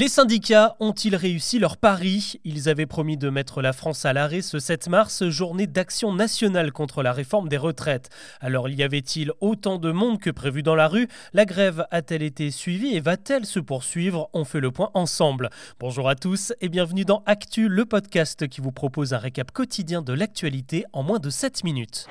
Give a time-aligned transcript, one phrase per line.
[0.00, 2.40] Les syndicats ont-ils réussi leur pari?
[2.44, 6.72] Ils avaient promis de mettre la France à l'arrêt ce 7 mars, journée d'action nationale
[6.72, 8.08] contre la réforme des retraites.
[8.40, 11.06] Alors y avait-il autant de monde que prévu dans la rue?
[11.34, 14.30] La grève a-t-elle été suivie et va-t-elle se poursuivre?
[14.32, 15.50] On fait le point ensemble.
[15.78, 20.00] Bonjour à tous et bienvenue dans Actu, le podcast qui vous propose un récap quotidien
[20.00, 22.06] de l'actualité en moins de 7 minutes.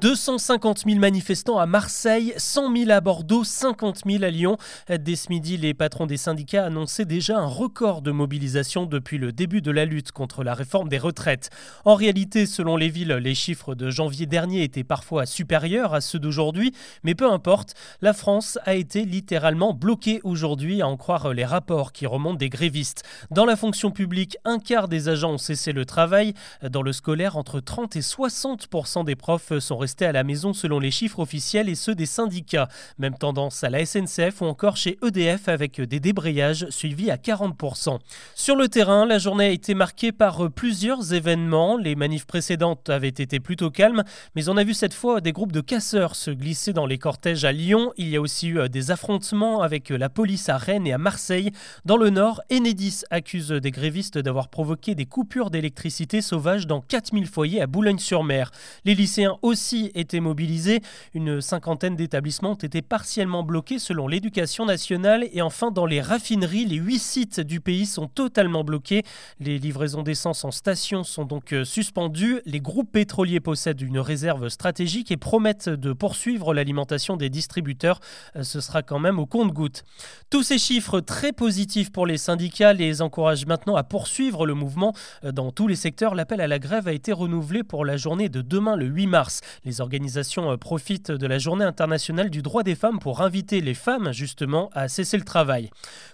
[0.00, 4.56] 250 000 manifestants à Marseille, 100 000 à Bordeaux, 50 000 à Lyon.
[4.88, 9.32] Dès ce midi, les patrons des syndicats annonçaient des un record de mobilisation depuis le
[9.32, 11.50] début de la lutte contre la réforme des retraites.
[11.84, 16.18] En réalité, selon les villes, les chiffres de janvier dernier étaient parfois supérieurs à ceux
[16.18, 21.44] d'aujourd'hui, mais peu importe, la France a été littéralement bloquée aujourd'hui, à en croire les
[21.44, 23.02] rapports qui remontent des grévistes.
[23.30, 26.34] Dans la fonction publique, un quart des agents ont cessé le travail.
[26.62, 30.78] Dans le scolaire, entre 30 et 60% des profs sont restés à la maison selon
[30.78, 32.68] les chiffres officiels et ceux des syndicats.
[32.98, 37.98] Même tendance à la SNCF ou encore chez EDF avec des débrayages suivis à 40%.
[38.34, 41.76] Sur le terrain, la journée a été marquée par plusieurs événements.
[41.76, 44.04] Les manifs précédentes avaient été plutôt calmes,
[44.34, 47.44] mais on a vu cette fois des groupes de casseurs se glisser dans les cortèges
[47.44, 47.92] à Lyon.
[47.96, 51.50] Il y a aussi eu des affrontements avec la police à Rennes et à Marseille.
[51.84, 57.26] Dans le nord, Enedis accuse des grévistes d'avoir provoqué des coupures d'électricité sauvages dans 4000
[57.26, 58.50] foyers à Boulogne-sur-Mer.
[58.84, 60.80] Les lycéens aussi étaient mobilisés.
[61.14, 65.26] Une cinquantaine d'établissements ont été partiellement bloqués selon l'éducation nationale.
[65.32, 69.02] Et enfin, dans les raffineries, les huit sites du pays sont totalement bloqués.
[69.38, 72.40] Les livraisons d'essence en station sont donc euh, suspendues.
[72.46, 78.00] Les groupes pétroliers possèdent une réserve stratégique et promettent de poursuivre l'alimentation des distributeurs.
[78.34, 79.84] Euh, ce sera quand même au compte-gouttes.
[80.30, 84.94] Tous ces chiffres très positifs pour les syndicats les encouragent maintenant à poursuivre le mouvement.
[85.22, 88.30] Euh, dans tous les secteurs, l'appel à la grève a été renouvelé pour la journée
[88.30, 89.42] de demain, le 8 mars.
[89.66, 94.12] Les organisations profitent de la journée internationale du droit des femmes pour inviter les femmes
[94.12, 95.68] justement à cesser le travail.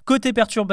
[0.05, 0.72] Côté perturbation,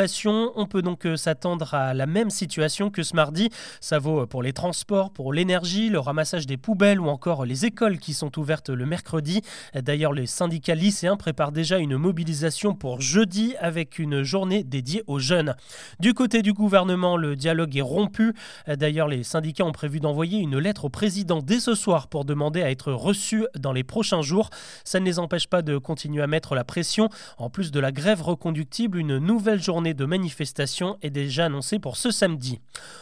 [0.56, 3.50] on peut donc euh, s'attendre à la même situation que ce mardi.
[3.82, 7.66] Ça vaut euh, pour les transports, pour l'énergie, le ramassage des poubelles ou encore les
[7.66, 9.42] écoles qui sont ouvertes le mercredi.
[9.74, 15.20] D'ailleurs, les syndicats lycéens préparent déjà une mobilisation pour jeudi avec une journée dédiée aux
[15.20, 15.56] jeunes.
[16.00, 18.34] Du côté du gouvernement, le dialogue est rompu.
[18.68, 22.62] D'ailleurs, les syndicats ont prévu d'envoyer une lettre au président dès ce soir pour demander
[22.62, 24.50] à être reçus dans les prochains jours.
[24.84, 27.10] Ça ne les empêche pas de continuer à mettre la pression.
[27.38, 31.98] En plus de la grève reconductible, une nouvelle journée de manifestation est déjà annoncée pour
[31.98, 32.60] ce samedi.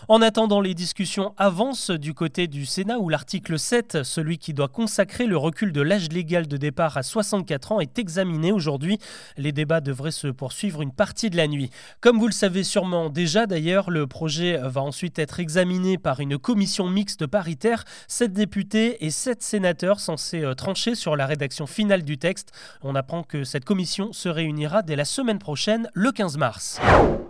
[0.07, 4.67] En attendant, les discussions avancent du côté du Sénat où l'article 7, celui qui doit
[4.67, 8.99] consacrer le recul de l'âge légal de départ à 64 ans, est examiné aujourd'hui.
[9.37, 11.69] Les débats devraient se poursuivre une partie de la nuit.
[12.01, 16.37] Comme vous le savez sûrement déjà d'ailleurs, le projet va ensuite être examiné par une
[16.37, 22.03] commission mixte paritaire, 7 députés et 7 sénateurs censés euh, trancher sur la rédaction finale
[22.03, 22.51] du texte.
[22.81, 26.76] On apprend que cette commission se réunira dès la semaine prochaine, le 15 mars.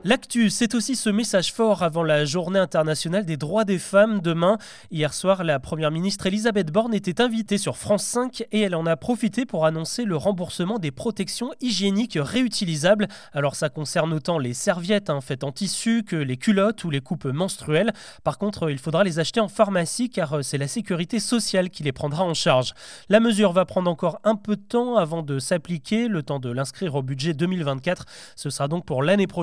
[0.03, 4.57] L'actu, c'est aussi ce message fort avant la journée internationale des droits des femmes demain.
[4.91, 8.85] Hier soir, la première ministre Elisabeth Borne était invitée sur France 5 et elle en
[8.85, 13.07] a profité pour annoncer le remboursement des protections hygiéniques réutilisables.
[13.33, 17.01] Alors ça concerne autant les serviettes hein, faites en tissu que les culottes ou les
[17.01, 17.91] coupes menstruelles.
[18.23, 21.83] Par contre, il faudra les acheter en pharmacie car euh, c'est la sécurité sociale qui
[21.83, 22.73] les prendra en charge.
[23.09, 26.51] La mesure va prendre encore un peu de temps avant de s'appliquer, le temps de
[26.51, 28.05] l'inscrire au budget 2024.
[28.35, 29.36] Ce sera donc pour l'année prochaine.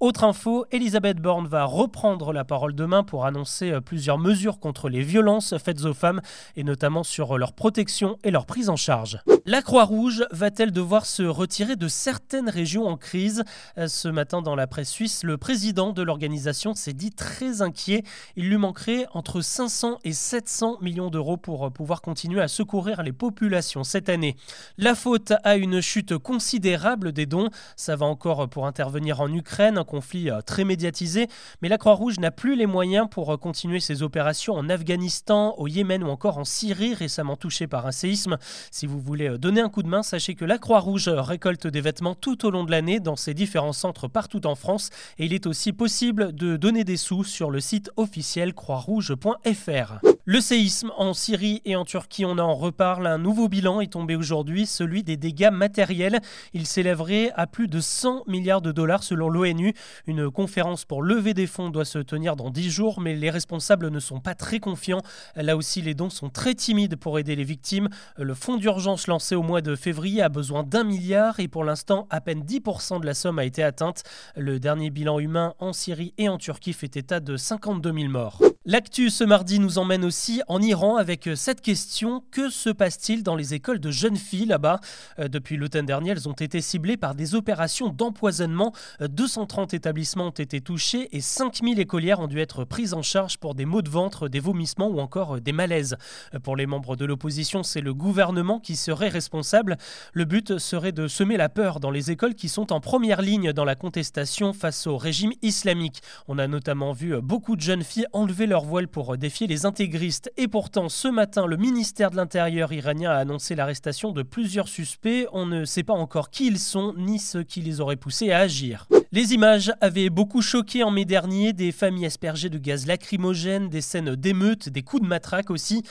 [0.00, 4.88] Autre info, Elisabeth Borne va reprendre la parole demain pour annoncer euh, plusieurs mesures contre
[4.88, 6.20] les violences faites aux femmes
[6.56, 9.20] et notamment sur leur protection et leur prise en charge.
[9.44, 13.42] La Croix-Rouge va-t-elle devoir se retirer de certaines régions en crise?
[13.78, 18.04] Euh, Ce matin dans la presse suisse, le président de l'organisation s'est dit très inquiet.
[18.36, 23.02] Il lui manquerait entre 500 et 700 millions d'euros pour euh, pouvoir continuer à secourir
[23.02, 24.36] les populations cette année.
[24.78, 27.48] La faute à une chute considérable des dons.
[27.76, 31.28] Ça va encore pour intervenir en Ukraine, un conflit euh, très médiatisé,
[31.62, 35.68] mais la Croix-Rouge n'a plus les moyens pour euh, continuer ses opérations en Afghanistan, au
[35.68, 38.36] Yémen ou encore en Syrie, récemment touché par un séisme.
[38.70, 41.80] Si vous voulez euh, donner un coup de main, sachez que la Croix-Rouge récolte des
[41.80, 45.32] vêtements tout au long de l'année dans ses différents centres partout en France et il
[45.32, 50.00] est aussi possible de donner des sous sur le site officiel croixrouge.fr.
[50.24, 53.08] Le séisme en Syrie et en Turquie, on en reparle.
[53.08, 56.20] Un nouveau bilan est tombé aujourd'hui, celui des dégâts matériels.
[56.54, 59.74] Il s'élèverait à plus de 100 milliards de dollars selon l'ONU.
[60.06, 63.90] Une conférence pour lever des fonds doit se tenir dans 10 jours, mais les responsables
[63.90, 65.02] ne sont pas très confiants.
[65.34, 67.88] Là aussi, les dons sont très timides pour aider les victimes.
[68.16, 72.06] Le fonds d'urgence lancé au mois de février a besoin d'un milliard et pour l'instant,
[72.10, 74.04] à peine 10% de la somme a été atteinte.
[74.36, 78.40] Le dernier bilan humain en Syrie et en Turquie fait état de 52 000 morts.
[78.64, 80.11] L'actu ce mardi nous emmène aussi
[80.48, 84.78] en Iran avec cette question que se passe-t-il dans les écoles de jeunes filles là-bas?
[85.18, 88.72] Euh, Depuis l'automne dernier, elles ont été ciblées par des opérations d'empoisonnement.
[89.00, 93.54] 230 établissements ont été touchés et 5000 écolières ont dû être prises en charge pour
[93.54, 95.96] des maux de ventre, des vomissements ou encore des malaises.
[96.42, 99.78] Pour les membres de l'opposition, c'est le gouvernement qui serait responsable.
[100.12, 103.52] Le but serait de semer la peur dans les écoles qui sont en première ligne
[103.52, 106.02] dans la contestation face au régime islamique.
[106.28, 110.01] On a notamment vu beaucoup de jeunes filles enlever leur voile pour défier les intégristes.
[110.36, 115.26] Et pourtant, ce matin, le ministère de l'Intérieur iranien a annoncé l'arrestation de plusieurs suspects.
[115.32, 118.38] On ne sait pas encore qui ils sont ni ce qui les aurait poussés à
[118.38, 118.88] agir.
[119.14, 123.82] Les images avaient beaucoup choqué en mai dernier, des familles aspergées de gaz lacrymogène, des
[123.82, 125.82] scènes d'émeutes, des coups de matraque aussi.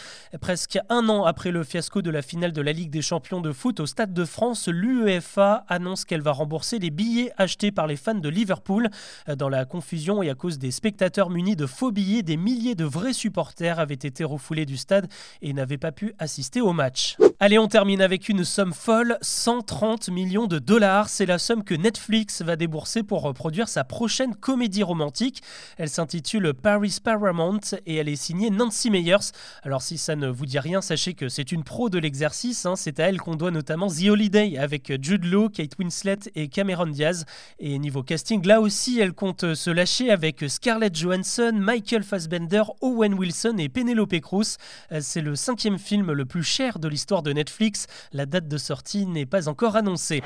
[0.42, 3.52] Presque un an après le fiasco de la finale de la Ligue des champions de
[3.52, 7.96] foot au Stade de France, l'UEFA annonce qu'elle va rembourser les billets achetés par les
[7.96, 8.90] fans de Liverpool.
[9.38, 12.86] Dans la confusion et à cause des spectateurs munis de faux billets, des milliers de
[12.86, 15.08] vrais supporters avaient été refoulés du stade
[15.44, 17.18] et n'avaient pas pu assister au match.
[17.40, 21.08] Allez, on termine avec une somme folle, 130 millions de dollars.
[21.08, 25.42] C'est la somme que Netflix va débourser pour reproduire sa prochaine comédie romantique.
[25.78, 29.32] Elle s'intitule Paris Paramount et elle est signée Nancy Meyers.
[29.64, 32.66] Alors si ça ne vous dit rien, sachez que c'est une pro de l'exercice.
[32.66, 32.76] Hein.
[32.76, 36.88] C'est à elle qu'on doit notamment The Holiday avec Jude Law, Kate Winslet et Cameron
[36.88, 37.26] Diaz.
[37.60, 43.14] Et niveau casting, là aussi, elle compte se lâcher avec Scarlett Johansson, Michael Fassbender, Owen
[43.14, 44.58] Wilson et Penelope Cruz.
[45.00, 47.88] C'est le cinquième film le plus cher de l'histoire de Netflix.
[48.14, 50.22] La date de sortie n'est pas encore annoncée.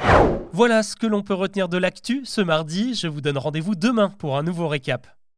[0.52, 2.75] Voilà ce que l'on peut retenir de l'actu ce mardi.
[2.76, 5.08] Je vous donne rendez-vous demain pour un nouveau récap.